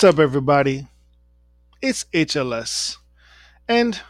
What's 0.00 0.14
up, 0.14 0.18
everybody? 0.18 0.86
It's 1.82 2.04
HLS, 2.14 2.96
and 3.68 4.00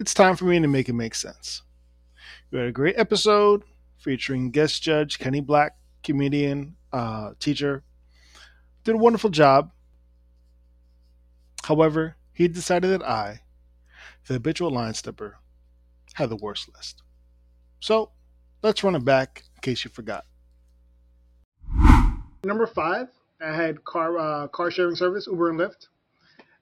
it's 0.00 0.14
time 0.14 0.36
for 0.36 0.46
me 0.46 0.58
to 0.58 0.66
make 0.66 0.88
it 0.88 0.94
make 0.94 1.14
sense. 1.14 1.60
We 2.50 2.60
had 2.60 2.68
a 2.68 2.72
great 2.72 2.94
episode 2.96 3.62
featuring 3.98 4.52
guest 4.52 4.82
judge 4.82 5.18
Kenny 5.18 5.42
Black, 5.42 5.76
comedian, 6.02 6.76
uh, 6.94 7.32
teacher. 7.40 7.82
Did 8.84 8.94
a 8.94 8.96
wonderful 8.96 9.28
job. 9.28 9.70
However, 11.64 12.16
he 12.32 12.48
decided 12.48 12.88
that 12.92 13.06
I, 13.06 13.42
the 14.26 14.32
habitual 14.32 14.70
line 14.70 14.94
stepper, 14.94 15.36
had 16.14 16.30
the 16.30 16.36
worst 16.36 16.70
list. 16.74 17.02
So 17.80 18.12
let's 18.62 18.82
run 18.82 18.94
it 18.94 19.04
back 19.04 19.44
in 19.56 19.60
case 19.60 19.84
you 19.84 19.90
forgot. 19.90 20.24
Number 22.42 22.66
five, 22.66 23.08
I 23.44 23.54
had 23.54 23.84
car 23.84 24.18
uh, 24.18 24.48
car 24.48 24.70
sharing 24.70 24.96
service, 24.96 25.26
Uber 25.30 25.50
and 25.50 25.60
Lyft. 25.60 25.88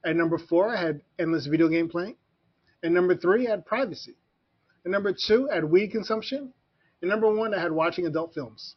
At 0.04 0.16
number 0.16 0.38
four, 0.38 0.74
I 0.74 0.80
had 0.80 1.00
endless 1.18 1.46
video 1.46 1.68
game 1.68 1.88
playing. 1.88 2.16
And 2.82 2.92
number 2.92 3.16
three, 3.16 3.46
I 3.46 3.50
had 3.50 3.64
privacy. 3.64 4.16
And 4.84 4.92
number 4.92 5.14
two, 5.27 5.48
I 5.50 5.56
had 5.56 5.64
weed 5.64 5.92
consumption. 5.92 6.52
And 7.00 7.08
number 7.08 7.32
one, 7.32 7.55
I 7.55 7.60
had 7.60 7.72
watching 7.72 8.06
adult 8.06 8.34
films. 8.34 8.77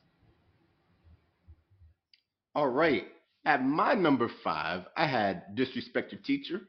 All 2.54 2.70
right. 2.70 3.06
At 3.44 3.64
my 3.64 3.94
number 3.94 4.30
five, 4.44 4.86
I 4.96 5.08
had 5.08 5.56
disrespect 5.56 6.12
your 6.12 6.22
teacher. 6.22 6.62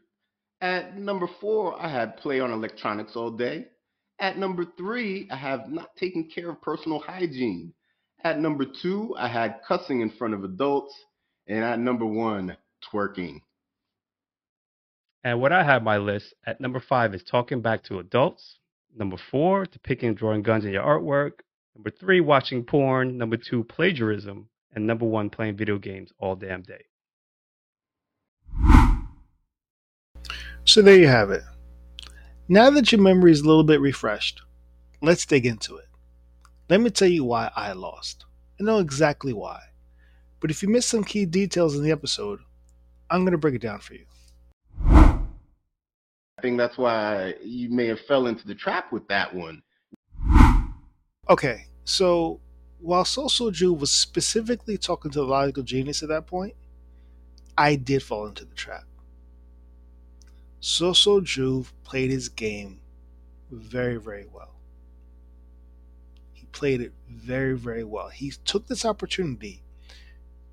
At 0.60 0.96
number 0.96 1.28
four, 1.40 1.80
I 1.80 1.88
had 1.88 2.16
play 2.16 2.40
on 2.40 2.50
electronics 2.50 3.14
all 3.14 3.30
day. 3.30 3.66
At 4.18 4.38
number 4.38 4.66
three, 4.76 5.28
I 5.30 5.36
have 5.36 5.68
not 5.68 5.94
taken 5.96 6.30
care 6.34 6.50
of 6.50 6.62
personal 6.62 6.98
hygiene. 6.98 7.74
At 8.24 8.40
number 8.40 8.64
two, 8.82 9.14
I 9.18 9.28
had 9.28 9.60
cussing 9.66 10.00
in 10.00 10.10
front 10.10 10.34
of 10.34 10.44
adults. 10.44 10.94
And 11.46 11.64
at 11.64 11.78
number 11.78 12.06
one, 12.06 12.56
twerking. 12.92 13.40
And 15.22 15.40
what 15.40 15.52
I 15.52 15.62
have 15.62 15.82
my 15.82 15.98
list 15.98 16.34
at 16.46 16.60
number 16.60 16.80
five 16.80 17.14
is 17.14 17.22
talking 17.22 17.60
back 17.60 17.82
to 17.84 17.98
adults. 17.98 18.58
Number 18.96 19.16
four, 19.16 19.66
depicting 19.66 20.10
and 20.10 20.16
drawing 20.16 20.42
guns 20.42 20.64
in 20.64 20.72
your 20.72 20.84
artwork. 20.84 21.40
Number 21.74 21.90
three, 21.90 22.20
watching 22.20 22.64
porn. 22.64 23.18
Number 23.18 23.36
two, 23.36 23.64
plagiarism. 23.64 24.48
And 24.72 24.86
number 24.86 25.04
one, 25.04 25.30
playing 25.30 25.56
video 25.56 25.78
games 25.78 26.12
all 26.18 26.36
damn 26.36 26.62
day. 26.62 26.84
So 30.64 30.82
there 30.82 30.98
you 30.98 31.06
have 31.08 31.30
it. 31.30 31.42
Now 32.48 32.70
that 32.70 32.90
your 32.92 33.00
memory 33.00 33.32
is 33.32 33.40
a 33.40 33.46
little 33.46 33.64
bit 33.64 33.80
refreshed, 33.80 34.40
let's 35.02 35.26
dig 35.26 35.46
into 35.46 35.76
it. 35.76 35.86
Let 36.68 36.80
me 36.80 36.90
tell 36.90 37.08
you 37.08 37.24
why 37.24 37.50
I 37.54 37.72
lost. 37.72 38.24
I 38.60 38.64
know 38.64 38.78
exactly 38.78 39.32
why. 39.32 39.60
But 40.40 40.50
if 40.50 40.62
you 40.62 40.68
missed 40.68 40.88
some 40.88 41.04
key 41.04 41.24
details 41.24 41.76
in 41.76 41.82
the 41.82 41.90
episode, 41.90 42.40
I'm 43.10 43.22
going 43.22 43.32
to 43.32 43.38
break 43.38 43.54
it 43.54 43.62
down 43.62 43.80
for 43.80 43.94
you. 43.94 44.04
I 46.38 46.42
think 46.42 46.58
that's 46.58 46.76
why 46.76 47.34
you 47.42 47.70
may 47.70 47.86
have 47.86 48.00
fell 48.00 48.26
into 48.26 48.46
the 48.46 48.54
trap 48.54 48.92
with 48.92 49.08
that 49.08 49.34
one. 49.34 49.62
Okay, 51.28 51.64
so 51.84 52.40
while 52.78 53.04
Juve 53.04 53.80
was 53.80 53.90
specifically 53.90 54.76
talking 54.76 55.10
to 55.12 55.20
the 55.20 55.24
logical 55.24 55.62
genius 55.62 56.02
at 56.02 56.10
that 56.10 56.26
point, 56.26 56.54
I 57.56 57.76
did 57.76 58.02
fall 58.02 58.26
into 58.26 58.44
the 58.44 58.54
trap. 58.54 58.84
Juve 60.60 61.72
played 61.84 62.10
his 62.10 62.28
game 62.28 62.80
very, 63.50 63.96
very 63.96 64.26
well. 64.30 64.54
He 66.32 66.46
played 66.46 66.82
it 66.82 66.92
very, 67.08 67.56
very 67.56 67.84
well. 67.84 68.08
He 68.08 68.32
took 68.44 68.66
this 68.66 68.84
opportunity 68.84 69.62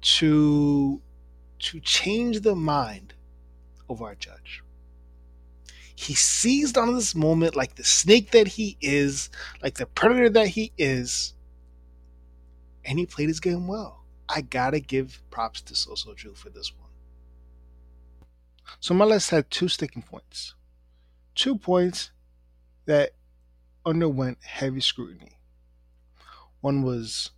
to 0.03 1.01
to 1.59 1.79
change 1.79 2.41
the 2.41 2.55
mind 2.55 3.13
of 3.89 4.01
our 4.01 4.15
judge. 4.15 4.61
He 5.95 6.13
seized 6.13 6.77
on 6.77 6.93
this 6.93 7.15
moment 7.15 7.55
like 7.55 7.75
the 7.75 7.83
snake 7.83 8.31
that 8.31 8.47
he 8.47 8.77
is, 8.81 9.29
like 9.61 9.75
the 9.75 9.85
predator 9.85 10.29
that 10.31 10.47
he 10.49 10.73
is, 10.77 11.33
and 12.83 12.99
he 12.99 13.05
played 13.05 13.29
his 13.29 13.39
game 13.39 13.67
well. 13.67 14.03
I 14.27 14.41
gotta 14.41 14.79
give 14.79 15.21
props 15.29 15.61
to 15.61 15.73
Soso 15.73 16.15
Drew 16.15 16.33
for 16.33 16.49
this 16.49 16.73
one. 16.77 16.89
So 18.79 18.93
my 18.93 19.05
list 19.05 19.29
had 19.29 19.49
two 19.49 19.67
sticking 19.67 20.01
points. 20.01 20.55
Two 21.35 21.57
points 21.57 22.11
that 22.85 23.11
underwent 23.85 24.39
heavy 24.43 24.81
scrutiny. 24.81 25.37
One 26.61 26.81
was 26.81 27.31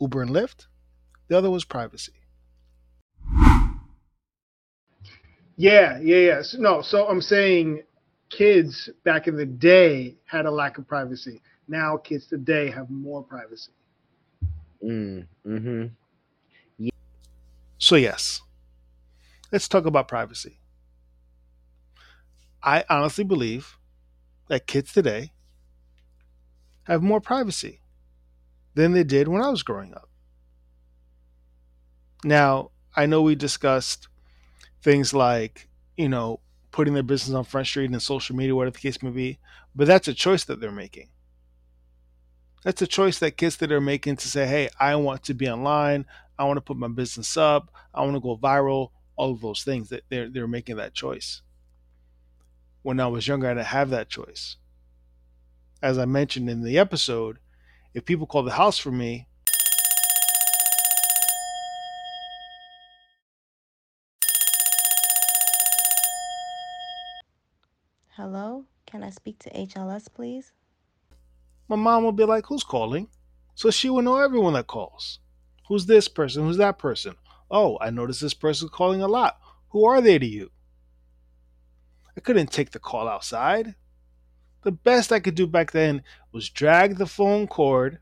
Uber 0.00 0.22
and 0.22 0.30
Lyft, 0.30 0.66
the 1.28 1.36
other 1.36 1.50
was 1.50 1.64
privacy. 1.64 2.12
Yeah, 5.56 5.98
yeah, 6.00 6.16
yeah. 6.16 6.42
So, 6.42 6.58
no, 6.58 6.82
so 6.82 7.08
I'm 7.08 7.22
saying 7.22 7.82
kids 8.28 8.90
back 9.04 9.26
in 9.26 9.36
the 9.36 9.46
day 9.46 10.16
had 10.26 10.46
a 10.46 10.50
lack 10.50 10.78
of 10.78 10.86
privacy. 10.86 11.40
Now 11.68 11.96
kids 11.96 12.26
today 12.26 12.70
have 12.70 12.90
more 12.90 13.22
privacy. 13.22 13.72
Mm, 14.84 15.26
hmm 15.44 15.86
yeah. 16.78 16.90
So 17.78 17.96
yes, 17.96 18.42
let's 19.50 19.66
talk 19.66 19.86
about 19.86 20.08
privacy. 20.08 20.58
I 22.62 22.84
honestly 22.90 23.24
believe 23.24 23.78
that 24.48 24.66
kids 24.66 24.92
today 24.92 25.32
have 26.84 27.02
more 27.02 27.20
privacy 27.20 27.80
than 28.74 28.92
they 28.92 29.04
did 29.04 29.28
when 29.28 29.42
I 29.42 29.48
was 29.48 29.62
growing 29.62 29.94
up. 29.94 30.08
Now, 32.24 32.70
I 32.94 33.06
know 33.06 33.22
we 33.22 33.34
discussed 33.34 34.08
things 34.82 35.12
like, 35.12 35.68
you 35.96 36.08
know, 36.08 36.40
putting 36.70 36.94
their 36.94 37.02
business 37.02 37.34
on 37.34 37.44
Front 37.44 37.66
Street 37.66 37.90
and 37.90 38.02
social 38.02 38.36
media, 38.36 38.54
whatever 38.54 38.74
the 38.74 38.80
case 38.80 39.02
may 39.02 39.10
be, 39.10 39.38
but 39.74 39.86
that's 39.86 40.08
a 40.08 40.14
choice 40.14 40.44
that 40.44 40.60
they're 40.60 40.70
making. 40.70 41.08
That's 42.64 42.82
a 42.82 42.86
choice 42.86 43.18
that 43.20 43.36
kids 43.36 43.56
that 43.58 43.70
are 43.70 43.80
making 43.80 44.16
to 44.16 44.28
say, 44.28 44.46
hey, 44.46 44.68
I 44.80 44.96
want 44.96 45.22
to 45.24 45.34
be 45.34 45.48
online, 45.48 46.06
I 46.38 46.44
want 46.44 46.56
to 46.56 46.62
put 46.62 46.76
my 46.76 46.88
business 46.88 47.36
up, 47.36 47.70
I 47.94 48.02
want 48.02 48.14
to 48.14 48.20
go 48.20 48.36
viral, 48.36 48.90
all 49.16 49.32
of 49.32 49.40
those 49.40 49.62
things 49.62 49.88
that 49.88 50.02
they're 50.08 50.28
they're 50.28 50.46
making 50.46 50.76
that 50.76 50.94
choice. 50.94 51.42
When 52.82 53.00
I 53.00 53.06
was 53.06 53.26
younger, 53.26 53.48
I 53.48 53.54
didn't 53.54 53.66
have 53.66 53.90
that 53.90 54.08
choice. 54.08 54.56
As 55.82 55.98
I 55.98 56.04
mentioned 56.04 56.48
in 56.48 56.62
the 56.62 56.78
episode, 56.78 57.38
if 57.94 58.04
people 58.04 58.26
call 58.26 58.42
the 58.42 58.52
house 58.52 58.78
for 58.78 58.90
me, 58.90 59.28
Hello, 68.16 68.64
can 68.86 69.04
I 69.04 69.10
speak 69.10 69.38
to 69.40 69.50
HLS, 69.50 70.06
please? 70.10 70.54
My 71.68 71.76
mom 71.76 72.02
will 72.02 72.12
be 72.12 72.24
like, 72.24 72.46
Who's 72.46 72.64
calling? 72.64 73.08
So 73.54 73.70
she 73.70 73.90
will 73.90 74.00
know 74.00 74.16
everyone 74.16 74.54
that 74.54 74.66
calls. 74.66 75.18
Who's 75.68 75.84
this 75.84 76.08
person? 76.08 76.44
Who's 76.44 76.56
that 76.56 76.78
person? 76.78 77.16
Oh, 77.50 77.76
I 77.78 77.90
noticed 77.90 78.22
this 78.22 78.32
person 78.32 78.70
calling 78.70 79.02
a 79.02 79.06
lot. 79.06 79.38
Who 79.68 79.84
are 79.84 80.00
they 80.00 80.18
to 80.18 80.24
you? 80.24 80.50
I 82.16 82.20
couldn't 82.20 82.50
take 82.50 82.70
the 82.70 82.78
call 82.78 83.06
outside. 83.06 83.74
The 84.62 84.72
best 84.72 85.12
I 85.12 85.20
could 85.20 85.34
do 85.34 85.46
back 85.46 85.72
then 85.72 86.02
was 86.32 86.48
drag 86.48 86.96
the 86.96 87.04
phone 87.04 87.46
cord 87.46 87.98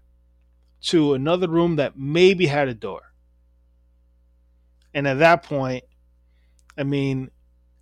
to 0.82 1.14
another 1.14 1.48
room 1.48 1.75
that 1.75 1.98
maybe 1.98 2.46
had 2.46 2.69
a 2.69 2.75
door. 2.75 3.12
And 4.94 5.08
at 5.08 5.19
that 5.19 5.42
point, 5.42 5.82
I 6.78 6.84
mean, 6.84 7.32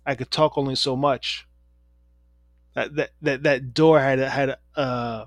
I 0.03 0.15
could 0.15 0.31
talk 0.31 0.57
only 0.57 0.73
so 0.73 0.95
much 0.95 1.45
that 2.73 2.95
that 2.95 3.11
that, 3.21 3.43
that 3.43 3.73
door 3.73 3.99
had 3.99 4.19
had 4.19 4.57
uh, 4.75 5.25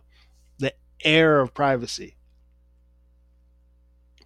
the 0.59 0.75
air 1.05 1.41
of 1.41 1.55
privacy, 1.55 2.17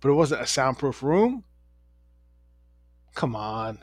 but 0.00 0.10
it 0.10 0.14
wasn't 0.14 0.40
a 0.40 0.46
soundproof 0.46 1.02
room. 1.02 1.44
Come 3.14 3.34
on, 3.36 3.78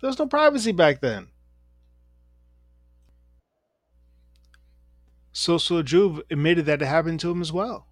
there 0.00 0.08
was 0.08 0.18
no 0.18 0.26
privacy 0.26 0.72
back 0.72 1.00
then. 1.00 1.28
So 5.32 5.58
Juve 5.82 6.20
admitted 6.30 6.66
that 6.66 6.82
it 6.82 6.86
happened 6.86 7.20
to 7.20 7.30
him 7.30 7.40
as 7.40 7.52
well. 7.52 7.86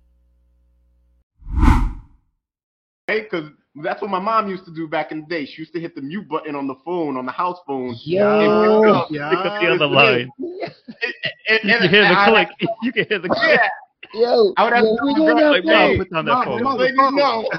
Hey, 3.06 3.22
because 3.22 3.50
that's 3.76 4.02
what 4.02 4.10
my 4.10 4.18
mom 4.18 4.48
used 4.48 4.64
to 4.64 4.74
do 4.74 4.88
back 4.88 5.12
in 5.12 5.20
the 5.20 5.26
day. 5.26 5.46
She 5.46 5.62
used 5.62 5.72
to 5.74 5.80
hit 5.80 5.94
the 5.94 6.02
mute 6.02 6.28
button 6.28 6.56
on 6.56 6.66
the 6.66 6.74
phone, 6.84 7.16
on 7.16 7.24
the 7.26 7.32
house 7.32 7.58
phone. 7.66 7.96
Yo, 8.04 9.06
yeah. 9.10 9.30
You 9.30 9.36
can 9.36 9.60
feel 9.60 9.78
the 9.78 9.86
line. 9.86 10.30
And, 11.48 11.58
and, 11.62 11.64
you 11.84 11.88
can 11.88 11.90
hear 11.90 12.08
the 12.08 12.24
click. 12.26 12.48
you 12.82 12.92
can 12.92 13.06
hear 13.08 13.18
the 13.18 13.28
click. 13.28 13.48
Yeah. 13.48 13.68
Yo, 14.12 14.52
I 14.56 14.64
would 14.64 14.72
have 14.72 14.84
yo, 14.84 14.90
to 14.90 14.96
tell 14.96 15.06
my 15.06 15.40
girl, 15.40 15.50
like, 15.52 15.64
Mom, 15.64 15.90
hey, 15.90 15.98
put 15.98 16.10
down 16.10 16.24
that 16.24 16.32
mom, 16.32 16.44
phone. 16.44 16.58
just 16.58 16.78
letting 16.78 16.96
you 16.96 17.10
know. 17.12 17.50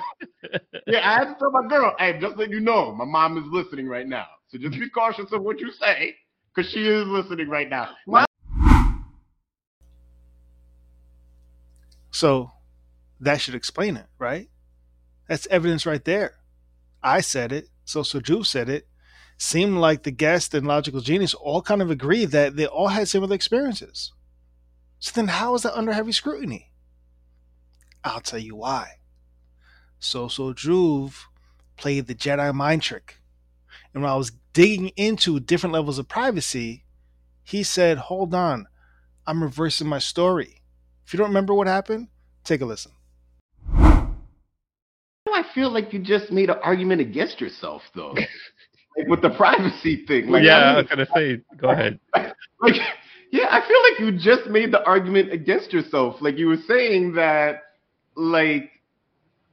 yeah, 0.87 1.09
I 1.09 1.13
had 1.13 1.25
to 1.25 1.35
tell 1.39 1.51
my 1.51 1.67
girl, 1.67 1.95
hey, 1.97 2.19
just 2.19 2.37
letting 2.37 2.53
you 2.53 2.59
know, 2.59 2.93
my 2.93 3.05
mom 3.05 3.37
is 3.37 3.45
listening 3.47 3.87
right 3.87 4.07
now. 4.07 4.27
So 4.49 4.57
just 4.57 4.77
be 4.77 4.89
cautious 4.89 5.31
of 5.31 5.43
what 5.43 5.59
you 5.59 5.71
say, 5.71 6.15
because 6.53 6.69
she 6.71 6.85
is 6.85 7.07
listening 7.07 7.47
right 7.47 7.69
now. 7.69 7.89
My- 8.05 8.25
So 12.11 12.51
that 13.21 13.39
should 13.39 13.55
explain 13.55 13.95
it, 13.95 14.07
right? 14.19 14.49
That's 15.31 15.47
evidence 15.47 15.85
right 15.85 16.03
there. 16.03 16.39
I 17.01 17.21
said 17.21 17.53
it. 17.53 17.69
So 17.85 18.01
Soju 18.01 18.45
said 18.45 18.67
it. 18.67 18.89
seemed 19.37 19.77
like 19.77 20.03
the 20.03 20.11
guest 20.11 20.53
and 20.53 20.67
logical 20.67 20.99
genius 20.99 21.33
all 21.33 21.61
kind 21.61 21.81
of 21.81 21.89
agreed 21.89 22.31
that 22.31 22.57
they 22.57 22.65
all 22.65 22.89
had 22.89 23.07
similar 23.07 23.33
experiences. 23.33 24.11
So 24.99 25.13
then, 25.15 25.29
how 25.29 25.55
is 25.55 25.61
that 25.61 25.73
under 25.73 25.93
heavy 25.93 26.11
scrutiny? 26.11 26.73
I'll 28.03 28.19
tell 28.19 28.39
you 28.39 28.57
why. 28.57 28.99
So 29.99 30.27
So 30.27 30.51
Juve 30.51 31.29
played 31.77 32.07
the 32.07 32.13
Jedi 32.13 32.53
mind 32.53 32.81
trick. 32.81 33.21
And 33.93 34.03
when 34.03 34.11
I 34.11 34.17
was 34.17 34.33
digging 34.51 34.89
into 34.97 35.39
different 35.39 35.71
levels 35.71 35.97
of 35.97 36.09
privacy, 36.09 36.83
he 37.45 37.63
said, 37.63 37.99
Hold 37.99 38.35
on, 38.35 38.67
I'm 39.25 39.41
reversing 39.41 39.87
my 39.87 39.99
story. 39.99 40.61
If 41.05 41.13
you 41.13 41.17
don't 41.17 41.29
remember 41.29 41.53
what 41.53 41.67
happened, 41.67 42.09
take 42.43 42.59
a 42.59 42.65
listen. 42.65 42.91
I 45.41 45.53
feel 45.53 45.71
like 45.71 45.91
you 45.91 45.99
just 45.99 46.31
made 46.31 46.49
an 46.49 46.57
argument 46.63 47.01
against 47.01 47.41
yourself, 47.41 47.81
though. 47.95 48.13
like 48.97 49.07
with 49.07 49.21
the 49.21 49.31
privacy 49.31 50.05
thing. 50.05 50.27
Like, 50.27 50.43
yeah, 50.43 50.57
I 50.57 50.73
I 50.73 50.77
was 50.77 50.87
gonna 50.87 51.07
say. 51.13 51.41
Go 51.57 51.69
ahead. 51.71 51.99
like, 52.13 52.75
yeah, 53.31 53.47
I 53.49 53.61
feel 53.67 53.81
like 53.89 53.99
you 53.99 54.19
just 54.19 54.49
made 54.49 54.71
the 54.71 54.83
argument 54.85 55.31
against 55.31 55.73
yourself. 55.73 56.17
Like 56.21 56.37
you 56.37 56.47
were 56.47 56.61
saying 56.67 57.13
that, 57.13 57.61
like, 58.15 58.69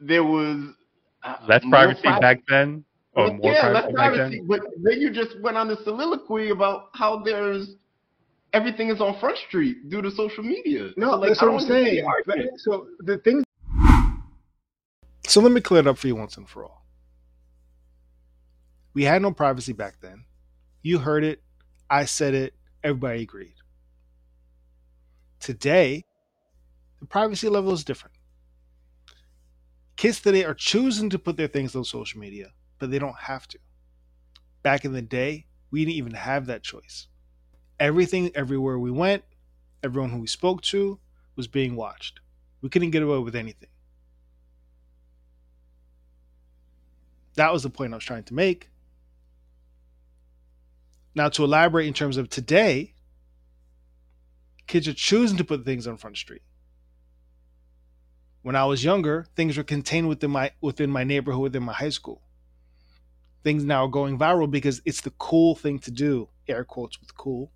there 0.01 0.25
was 0.25 0.75
uh, 1.23 1.37
Less 1.49 1.63
more 1.65 1.71
privacy 1.71 2.03
pri- 2.03 2.21
back 2.21 2.41
then, 2.49 2.85
or 3.15 3.25
Well, 3.25 3.33
more 3.35 3.53
yeah, 3.53 3.69
less 3.69 3.91
privacy 3.93 4.19
back 4.19 4.31
then. 4.31 4.47
But 4.47 4.61
then 4.83 5.01
you 5.01 5.11
just 5.11 5.41
went 5.41 5.57
on 5.57 5.69
the 5.69 5.77
soliloquy 5.85 6.51
about 6.51 6.91
how 6.95 7.23
there's 7.25 7.77
everything 8.53 8.91
is 8.91 9.01
on 9.01 9.19
Front 9.21 9.39
Street 9.49 9.89
due 9.89 10.03
to 10.03 10.11
social 10.11 10.45
media. 10.45 10.91
No, 10.97 11.13
So, 11.13 11.17
like, 11.17 11.29
that's 11.31 11.43
what 11.43 11.53
I'm 11.55 11.61
saying. 11.61 12.05
the. 12.27 12.51
So 12.59 12.89
the 13.01 13.19
thing 13.19 13.43
So 15.29 15.43
let 15.43 15.53
me 15.53 15.61
clear 15.61 15.81
it 15.81 15.87
up 15.87 15.99
for 15.99 16.07
you 16.07 16.17
once 16.17 16.39
and 16.39 16.49
for 16.49 16.65
all. 16.65 16.87
We 18.95 19.05
had 19.05 19.21
no 19.21 19.31
privacy 19.31 19.75
back 19.75 20.01
then. 20.01 20.25
You 20.81 21.01
heard 21.01 21.23
it. 21.23 21.43
I 21.91 22.07
said 22.07 22.33
it. 22.33 22.55
Everybody 22.83 23.23
agreed. 23.23 23.57
Today, 25.39 26.07
the 26.99 27.05
privacy 27.05 27.51
level 27.51 27.73
is 27.73 27.85
different. 27.85 28.17
Kids 29.97 30.19
today 30.23 30.45
are 30.45 30.55
choosing 30.55 31.11
to 31.11 31.19
put 31.19 31.37
their 31.37 31.47
things 31.47 31.77
on 31.77 31.85
social 31.85 32.19
media, 32.19 32.53
but 32.79 32.91
they 32.91 32.99
don't 32.99 33.19
have 33.19 33.47
to. 33.49 33.59
Back 34.63 34.87
in 34.87 34.93
the 34.95 35.03
day, 35.03 35.45
we 35.71 35.85
didn't 35.85 35.97
even 35.97 36.15
have 36.15 36.47
that 36.47 36.63
choice. 36.63 37.07
Everything, 37.79 38.31
everywhere 38.35 38.79
we 38.79 38.91
went, 38.91 39.25
everyone 39.83 40.09
who 40.09 40.21
we 40.21 40.27
spoke 40.27 40.63
to 40.63 40.99
was 41.37 41.49
being 41.49 41.77
watched. 41.77 42.21
We 42.63 42.71
couldn't 42.71 42.93
get 42.93 43.03
away 43.03 43.19
with 43.19 43.37
anything. 43.37 43.69
That 47.39 47.53
was 47.53 47.63
the 47.63 47.71
point 47.71 47.93
I 47.93 47.97
was 47.97 48.05
trying 48.05 48.25
to 48.25 48.35
make. 48.35 48.69
Now, 51.15 51.29
to 51.29 51.45
elaborate 51.45 51.87
in 51.87 51.95
terms 51.95 52.17
of 52.17 52.29
today, 52.29 52.95
kids 54.67 54.89
are 54.89 54.93
choosing 54.93 55.37
to 55.37 55.45
put 55.45 55.65
things 55.65 55.87
on 55.87 55.99
Front 55.99 56.17
Street. 56.17 56.43
When 58.43 58.57
I 58.57 58.65
was 58.65 58.83
younger, 58.83 59.25
things 59.37 59.57
were 59.57 59.63
contained 59.63 60.09
within 60.09 60.33
my 60.33 60.51
within 60.61 60.91
my 60.91 61.05
neighborhood, 61.05 61.43
within 61.43 61.63
my 61.63 61.75
high 61.75 61.91
school. 61.91 62.23
Things 63.45 63.63
now 63.63 63.85
are 63.85 63.89
going 63.89 64.19
viral 64.19 64.51
because 64.51 64.83
it's 64.85 65.03
the 65.03 65.13
cool 65.13 65.55
thing 65.55 65.79
to 65.81 65.93
do, 65.93 66.31
air 66.49 66.65
quotes 66.65 66.99
with 66.99 67.17
cool. 67.17 67.53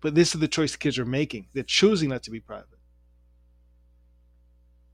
But 0.00 0.14
this 0.14 0.34
is 0.34 0.40
the 0.40 0.48
choice 0.48 0.72
the 0.72 0.78
kids 0.78 0.98
are 0.98 1.04
making. 1.04 1.48
They're 1.52 1.62
choosing 1.62 2.08
not 2.08 2.22
to 2.22 2.30
be 2.30 2.40
private. 2.40 2.78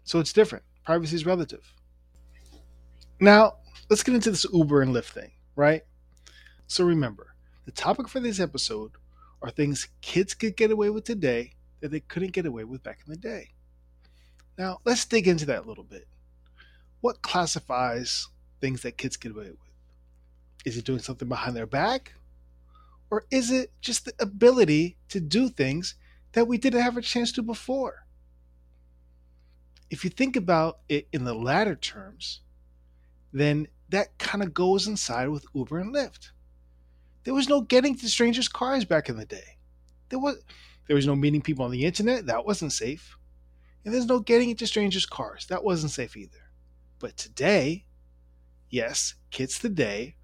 So 0.02 0.18
it's 0.18 0.32
different. 0.32 0.64
Privacy 0.84 1.14
is 1.14 1.24
relative. 1.24 1.72
Now, 3.20 3.58
let's 3.90 4.02
get 4.02 4.14
into 4.14 4.30
this 4.30 4.46
Uber 4.52 4.82
and 4.82 4.94
Lyft 4.94 5.10
thing, 5.10 5.32
right? 5.56 5.82
So 6.66 6.84
remember, 6.84 7.34
the 7.64 7.72
topic 7.72 8.08
for 8.08 8.20
this 8.20 8.40
episode 8.40 8.92
are 9.42 9.50
things 9.50 9.88
kids 10.00 10.34
could 10.34 10.56
get 10.56 10.70
away 10.70 10.90
with 10.90 11.04
today 11.04 11.52
that 11.80 11.90
they 11.90 12.00
couldn't 12.00 12.32
get 12.32 12.46
away 12.46 12.64
with 12.64 12.82
back 12.82 13.00
in 13.06 13.10
the 13.10 13.18
day. 13.18 13.50
Now, 14.56 14.78
let's 14.84 15.04
dig 15.04 15.28
into 15.28 15.46
that 15.46 15.64
a 15.64 15.68
little 15.68 15.84
bit. 15.84 16.06
What 17.00 17.22
classifies 17.22 18.28
things 18.60 18.82
that 18.82 18.96
kids 18.96 19.16
get 19.16 19.32
away 19.32 19.50
with? 19.50 19.58
Is 20.64 20.78
it 20.78 20.84
doing 20.86 21.00
something 21.00 21.28
behind 21.28 21.54
their 21.56 21.66
back? 21.66 22.14
Or 23.10 23.26
is 23.30 23.50
it 23.50 23.72
just 23.80 24.06
the 24.06 24.14
ability 24.18 24.96
to 25.10 25.20
do 25.20 25.48
things 25.48 25.94
that 26.32 26.48
we 26.48 26.56
didn't 26.56 26.80
have 26.80 26.96
a 26.96 27.02
chance 27.02 27.30
to 27.32 27.42
before? 27.42 28.06
If 29.90 30.04
you 30.04 30.10
think 30.10 30.36
about 30.36 30.78
it 30.88 31.08
in 31.12 31.24
the 31.24 31.34
latter 31.34 31.76
terms, 31.76 32.40
then 33.32 33.68
that 33.90 34.18
kind 34.18 34.42
of 34.42 34.54
goes 34.54 34.86
inside 34.86 35.28
with 35.28 35.46
Uber 35.54 35.78
and 35.78 35.94
Lyft. 35.94 36.30
There 37.24 37.34
was 37.34 37.48
no 37.48 37.62
getting 37.62 37.96
to 37.96 38.08
strangers' 38.08 38.48
cars 38.48 38.84
back 38.84 39.08
in 39.08 39.16
the 39.16 39.24
day. 39.24 39.58
There 40.08 40.18
was 40.18 40.36
there 40.86 40.96
was 40.96 41.06
no 41.06 41.16
meeting 41.16 41.40
people 41.40 41.64
on 41.64 41.70
the 41.70 41.84
internet. 41.84 42.26
That 42.26 42.44
wasn't 42.44 42.72
safe. 42.72 43.16
And 43.84 43.92
there's 43.92 44.06
no 44.06 44.20
getting 44.20 44.50
into 44.50 44.66
strangers' 44.66 45.06
cars. 45.06 45.46
That 45.46 45.64
wasn't 45.64 45.92
safe 45.92 46.16
either. 46.16 46.50
But 46.98 47.16
today, 47.16 47.84
yes, 48.70 49.14
kids 49.30 49.58
today 49.58 50.16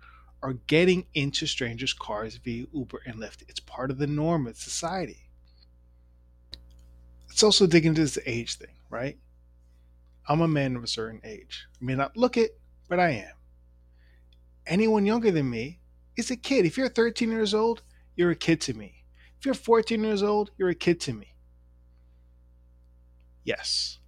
are 0.43 0.55
getting 0.67 1.07
into 1.15 1.47
strangers' 1.47 1.93
cars 1.93 2.37
via 2.37 2.67
Uber 2.73 3.01
and 3.07 3.17
Lyft. 3.17 3.43
It's 3.49 3.61
part 3.61 3.91
of 3.91 3.99
the 3.99 4.07
norm 4.07 4.47
of 4.47 4.57
society. 4.57 5.29
Let's 7.29 7.43
also 7.43 7.67
dig 7.67 7.87
into 7.87 8.01
this 8.01 8.19
age 8.27 8.57
thing, 8.57 8.75
right? 8.89 9.19
I'm 10.29 10.41
a 10.41 10.49
man 10.49 10.77
of 10.77 10.85
a 10.85 10.89
certain 10.89 11.21
age. 11.25 11.67
I 11.81 11.85
may 11.85 11.95
not 11.95 12.17
look 12.17 12.37
it, 12.37 12.59
but 12.89 13.01
I 13.01 13.11
am. 13.11 13.33
Anyone 14.71 15.05
younger 15.05 15.33
than 15.33 15.51
me 15.51 15.81
is 16.17 16.31
a 16.31 16.37
kid. 16.37 16.65
If 16.65 16.79
you're 16.79 16.89
13 16.89 17.29
years 17.29 17.55
old, 17.55 17.83
you're 18.15 18.31
a 18.31 18.37
kid 18.37 18.61
to 18.63 18.73
me. 18.73 19.05
If 19.37 19.45
you're 19.45 19.53
14 19.53 20.05
years 20.05 20.23
old, 20.23 20.53
you're 20.57 20.69
a 20.69 20.77
kid 20.77 21.01
to 21.01 21.13
me. 21.13 21.35
Yes. 23.43 23.99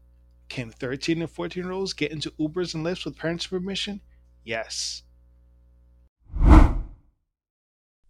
Can 0.48 0.70
13 0.70 1.20
and 1.20 1.28
14 1.28 1.64
year 1.64 1.72
olds 1.72 1.94
get 1.94 2.12
into 2.12 2.30
Ubers 2.38 2.74
and 2.74 2.86
Lyfts 2.86 3.04
with 3.04 3.16
parents' 3.16 3.48
permission? 3.48 4.02
Yes. 4.44 5.02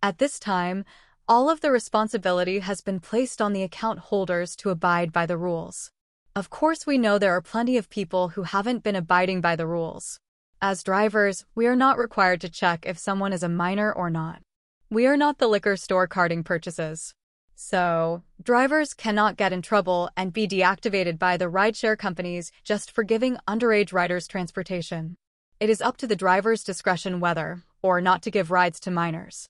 At 0.02 0.18
this 0.18 0.38
time, 0.38 0.84
all 1.26 1.48
of 1.48 1.62
the 1.62 1.70
responsibility 1.70 2.58
has 2.58 2.82
been 2.82 3.00
placed 3.00 3.40
on 3.40 3.54
the 3.54 3.62
account 3.62 3.98
holders 4.10 4.54
to 4.56 4.68
abide 4.68 5.10
by 5.10 5.24
the 5.24 5.38
rules. 5.38 5.90
Of 6.36 6.50
course, 6.50 6.86
we 6.86 6.98
know 6.98 7.18
there 7.18 7.32
are 7.32 7.40
plenty 7.40 7.78
of 7.78 7.88
people 7.88 8.30
who 8.30 8.42
haven't 8.42 8.82
been 8.82 8.96
abiding 8.96 9.40
by 9.40 9.56
the 9.56 9.66
rules. 9.66 10.20
As 10.64 10.84
drivers, 10.84 11.44
we 11.56 11.66
are 11.66 11.74
not 11.74 11.98
required 11.98 12.40
to 12.42 12.48
check 12.48 12.86
if 12.86 12.96
someone 12.96 13.32
is 13.32 13.42
a 13.42 13.48
minor 13.48 13.92
or 13.92 14.08
not. 14.08 14.42
We 14.88 15.08
are 15.08 15.16
not 15.16 15.38
the 15.38 15.48
liquor 15.48 15.76
store 15.76 16.06
carding 16.06 16.44
purchases. 16.44 17.14
So, 17.56 18.22
drivers 18.40 18.94
cannot 18.94 19.36
get 19.36 19.52
in 19.52 19.60
trouble 19.60 20.08
and 20.16 20.32
be 20.32 20.46
deactivated 20.46 21.18
by 21.18 21.36
the 21.36 21.50
rideshare 21.50 21.98
companies 21.98 22.52
just 22.62 22.92
for 22.92 23.02
giving 23.02 23.38
underage 23.48 23.92
riders 23.92 24.28
transportation. 24.28 25.16
It 25.58 25.68
is 25.68 25.80
up 25.80 25.96
to 25.96 26.06
the 26.06 26.14
driver's 26.14 26.62
discretion 26.62 27.18
whether 27.18 27.64
or 27.82 28.00
not 28.00 28.22
to 28.22 28.30
give 28.30 28.52
rides 28.52 28.78
to 28.80 28.92
minors. 28.92 29.48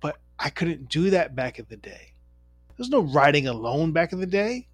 But 0.00 0.16
I 0.38 0.48
couldn't 0.48 0.88
do 0.88 1.10
that 1.10 1.36
back 1.36 1.58
in 1.58 1.66
the 1.68 1.76
day. 1.76 2.14
There's 2.78 2.88
no 2.88 3.02
riding 3.02 3.46
alone 3.46 3.92
back 3.92 4.14
in 4.14 4.20
the 4.20 4.26
day. 4.26 4.68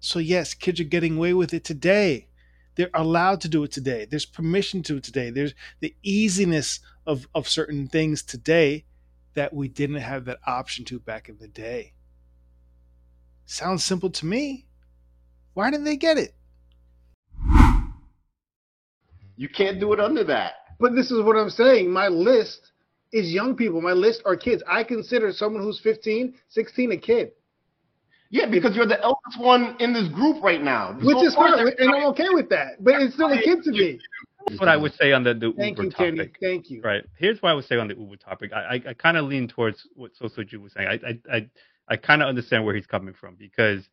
So, 0.00 0.20
yes, 0.20 0.54
kids 0.54 0.80
are 0.80 0.84
getting 0.84 1.18
away 1.18 1.34
with 1.34 1.52
it 1.52 1.62
today. 1.62 2.28
They're 2.76 2.90
allowed 2.94 3.40
to 3.42 3.48
do 3.48 3.64
it 3.64 3.72
today. 3.72 4.06
There's 4.08 4.26
permission 4.26 4.82
to 4.84 4.96
it 4.96 5.04
today. 5.04 5.30
There's 5.30 5.54
the 5.80 5.94
easiness 6.02 6.80
of, 7.06 7.26
of 7.34 7.48
certain 7.48 7.88
things 7.88 8.22
today 8.22 8.84
that 9.34 9.52
we 9.52 9.68
didn't 9.68 9.96
have 9.96 10.26
that 10.26 10.38
option 10.46 10.84
to 10.86 10.98
back 10.98 11.28
in 11.28 11.38
the 11.38 11.48
day. 11.48 11.92
Sounds 13.46 13.84
simple 13.84 14.10
to 14.10 14.26
me. 14.26 14.66
Why 15.54 15.70
didn't 15.70 15.84
they 15.84 15.96
get 15.96 16.18
it? 16.18 16.34
You 19.36 19.48
can't 19.48 19.80
do 19.80 19.92
it 19.92 20.00
under 20.00 20.24
that. 20.24 20.54
But 20.78 20.94
this 20.94 21.10
is 21.10 21.22
what 21.22 21.36
I'm 21.36 21.50
saying. 21.50 21.90
My 21.90 22.08
list 22.08 22.72
is 23.12 23.32
young 23.32 23.56
people. 23.56 23.80
My 23.80 23.92
list 23.92 24.22
are 24.24 24.36
kids. 24.36 24.62
I 24.68 24.84
consider 24.84 25.32
someone 25.32 25.62
who's 25.62 25.80
15, 25.80 26.34
16 26.48 26.92
a 26.92 26.96
kid, 26.96 27.32
Yeah, 28.30 28.46
because 28.46 28.74
you're 28.74 28.86
the 28.86 29.00
eldest 29.02 29.38
one 29.38 29.76
in 29.78 29.92
this 29.92 30.08
group 30.08 30.42
right 30.42 30.62
now. 30.62 30.94
which 31.00 31.16
is 31.18 31.32
of 31.32 31.34
fine, 31.34 31.68
and 31.78 31.94
I'm 31.94 32.04
okay 32.10 32.28
with 32.30 32.48
that. 32.50 32.82
But 32.82 33.00
it's 33.02 33.14
still 33.14 33.32
a 33.32 33.40
kid 33.40 33.62
to 33.64 33.70
me. 33.70 33.98
That's 34.46 34.60
what 34.60 34.68
I 34.68 34.76
would 34.76 34.94
say 34.94 35.12
on 35.12 35.24
the, 35.24 35.34
the 35.34 35.52
Thank 35.56 35.78
Uber 35.78 35.84
you, 35.84 35.90
topic. 35.90 36.16
Kenny. 36.16 36.32
Thank 36.40 36.70
you. 36.70 36.80
Right. 36.82 37.04
Here's 37.18 37.42
what 37.42 37.50
I 37.50 37.54
would 37.54 37.64
say 37.64 37.76
on 37.76 37.88
the 37.88 37.96
Uber 37.96 38.16
topic. 38.16 38.52
I 38.52 38.76
I, 38.76 38.90
I 38.90 38.94
kind 38.94 39.16
of 39.16 39.26
lean 39.26 39.48
towards 39.48 39.86
what 39.94 40.12
Sosoju 40.20 40.60
was 40.60 40.72
saying. 40.72 40.88
I 40.88 41.08
I 41.08 41.36
I, 41.36 41.48
I 41.88 41.96
kind 41.96 42.22
of 42.22 42.28
understand 42.28 42.64
where 42.64 42.74
he's 42.74 42.86
coming 42.86 43.14
from 43.14 43.34
because 43.36 43.88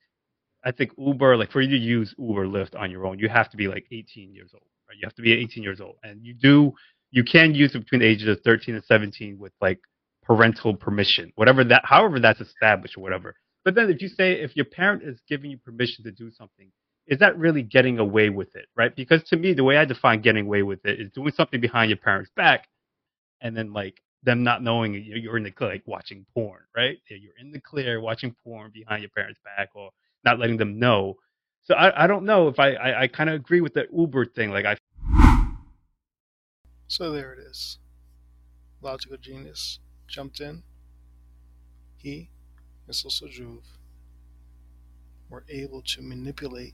I 0.64 0.72
think 0.72 0.92
Uber, 0.98 1.38
like 1.38 1.52
for 1.52 1.62
you 1.62 1.70
to 1.70 1.78
use 1.78 2.14
Uber 2.18 2.46
Lyft 2.46 2.80
on 2.80 2.92
your 2.92 3.06
own, 3.06 3.20
you 3.20 3.30
have 3.30 3.50
to 3.52 3.58
be 3.58 3.68
like 3.68 3.86
18 3.92 4.34
years 4.34 4.52
old. 4.54 4.64
Right. 4.88 4.98
You 5.00 5.06
have 5.06 5.16
to 5.16 5.22
be 5.22 5.34
18 5.34 5.64
years 5.64 5.82
old, 5.82 5.96
and 6.04 6.24
you 6.24 6.34
do 6.34 6.74
you 7.14 7.24
can 7.24 7.54
use 7.54 7.76
it 7.76 7.80
between 7.80 8.02
the 8.02 8.08
ages 8.08 8.28
of 8.28 8.42
13 8.44 8.74
and 8.74 8.84
17 8.84 9.38
with 9.38 9.54
like 9.62 9.80
parental 10.24 10.76
permission, 10.76 11.32
whatever 11.36 11.64
that, 11.64 11.84
however 11.86 12.20
that's 12.20 12.42
established 12.42 12.98
or 12.98 13.02
whatever. 13.02 13.36
But 13.64 13.76
then 13.76 13.90
if 13.90 14.02
you 14.02 14.10
say 14.10 14.34
if 14.34 14.56
your 14.56 14.66
parent 14.66 15.04
is 15.04 15.22
giving 15.28 15.52
you 15.52 15.58
permission 15.58 16.04
to 16.06 16.12
do 16.12 16.32
something, 16.32 16.72
is 17.08 17.20
that 17.20 17.38
really 17.38 17.62
getting 17.64 18.00
away 18.00 18.30
with 18.30 18.56
it, 18.56 18.68
right? 18.76 18.96
Because 18.96 19.24
to 19.26 19.36
me, 19.38 19.54
the 19.54 19.64
way 19.64 19.78
I 19.78 19.86
define 19.86 20.22
getting 20.22 20.46
away 20.46 20.64
with 20.64 20.86
it 20.86 21.00
is 21.00 21.10
doing 21.12 21.34
something 21.34 21.60
behind 21.60 21.90
your 21.90 21.98
parents' 21.98 22.32
back, 22.36 22.68
and 23.42 23.56
then 23.56 23.74
like 23.74 24.02
them 24.24 24.44
not 24.44 24.64
knowing 24.64 24.94
you- 24.94 25.18
you're 25.18 25.38
in 25.38 25.44
the 25.44 25.52
clear, 25.52 25.70
like 25.72 25.86
watching 25.86 26.26
porn, 26.34 26.64
right? 26.76 27.02
You're 27.10 27.36
in 27.38 27.52
the 27.52 27.60
clear 27.60 28.00
watching 28.00 28.34
porn 28.44 28.72
behind 28.72 29.02
your 29.02 29.10
parents' 29.10 29.40
back, 29.44 29.70
or 29.76 29.92
not 30.24 30.40
letting 30.40 30.58
them 30.58 30.80
know. 30.80 31.18
So 31.64 31.76
I, 31.76 32.06
I 32.06 32.08
don't 32.08 32.26
know 32.26 32.48
if 32.48 32.60
I 32.60 32.74
I, 32.74 33.02
I 33.04 33.08
kind 33.08 33.30
of 33.30 33.36
agree 33.36 33.62
with 33.62 33.74
the 33.74 33.88
Uber 33.94 34.26
thing. 34.28 34.52
Like 34.52 34.66
I 34.66 34.78
So 36.88 37.12
there 37.12 37.34
it 37.34 37.40
is. 37.40 37.80
Logical 38.82 39.18
genius 39.18 39.80
jumped 40.08 40.40
in. 40.40 40.64
He 41.96 42.30
and 42.88 42.96
Social 42.96 43.28
Juve 43.28 43.78
were 45.30 45.46
able 45.50 45.82
to 45.82 46.02
manipulate 46.02 46.74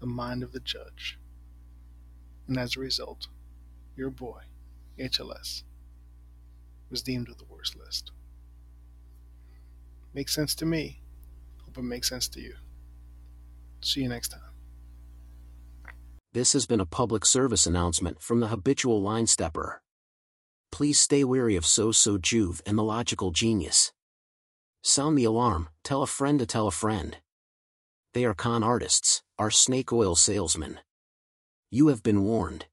the 0.00 0.06
mind 0.06 0.42
of 0.42 0.52
the 0.52 0.60
judge. 0.60 1.18
And 2.46 2.58
as 2.58 2.76
a 2.76 2.80
result, 2.80 3.28
your 3.96 4.10
boy, 4.10 4.42
HLS, 4.98 5.62
was 6.90 7.02
deemed 7.02 7.28
with 7.28 7.38
the 7.38 7.44
worst 7.44 7.76
list. 7.76 8.10
Makes 10.12 10.34
sense 10.34 10.54
to 10.56 10.66
me. 10.66 11.00
Hope 11.64 11.78
it 11.78 11.82
makes 11.82 12.08
sense 12.08 12.28
to 12.28 12.40
you. 12.40 12.54
See 13.80 14.02
you 14.02 14.08
next 14.08 14.28
time. 14.28 14.40
This 16.32 16.52
has 16.52 16.66
been 16.66 16.80
a 16.80 16.86
public 16.86 17.24
service 17.24 17.66
announcement 17.66 18.20
from 18.20 18.40
the 18.40 18.48
habitual 18.48 19.00
line 19.00 19.26
stepper. 19.26 19.80
Please 20.72 20.98
stay 20.98 21.22
wary 21.22 21.54
of 21.54 21.64
So 21.64 21.92
So 21.92 22.18
Juve 22.18 22.60
and 22.66 22.76
the 22.76 22.82
logical 22.82 23.30
genius. 23.30 23.92
Sound 24.86 25.16
the 25.16 25.24
alarm, 25.24 25.70
tell 25.82 26.02
a 26.02 26.06
friend 26.06 26.38
to 26.38 26.44
tell 26.44 26.66
a 26.66 26.70
friend. 26.70 27.16
They 28.12 28.26
are 28.26 28.34
con 28.34 28.62
artists, 28.62 29.22
are 29.38 29.50
snake 29.50 29.90
oil 29.94 30.14
salesmen. 30.14 30.78
You 31.70 31.88
have 31.88 32.02
been 32.02 32.22
warned. 32.22 32.66